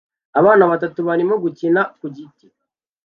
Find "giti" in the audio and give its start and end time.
2.15-2.47